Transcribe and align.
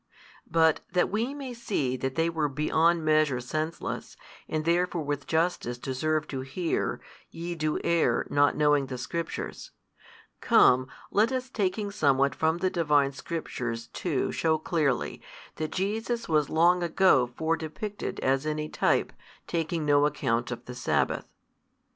But 0.49 0.79
that 0.93 1.11
we 1.11 1.35
may 1.35 1.53
see 1.53 1.95
that 1.95 2.15
they 2.15 2.27
were 2.27 2.49
beyond 2.49 3.05
measure 3.05 3.39
senseless, 3.39 4.17
and 4.49 4.65
therefore 4.65 5.03
with 5.03 5.27
justice 5.27 5.77
deserve 5.77 6.27
to 6.29 6.41
hear, 6.41 6.99
Ye 7.29 7.53
do 7.53 7.79
err, 7.83 8.25
not 8.31 8.57
knowing 8.57 8.87
the 8.87 8.97
Scriptures; 8.97 9.69
come 10.39 10.87
let 11.11 11.31
us 11.31 11.51
taking 11.51 11.91
somewhat 11.91 12.33
from 12.33 12.57
the 12.57 12.71
Divine 12.71 13.11
Scriptures 13.11 13.89
too 13.93 14.31
shew 14.31 14.57
clearly, 14.57 15.21
that 15.57 15.71
Jesus 15.71 16.27
was 16.27 16.49
long 16.49 16.81
ago 16.81 17.27
foredepicted 17.37 18.19
as 18.21 18.43
in 18.47 18.57
a 18.57 18.69
type 18.69 19.13
taking 19.45 19.85
no 19.85 20.07
account 20.07 20.49
of 20.49 20.65
the 20.65 20.73
sabbath. 20.73 21.27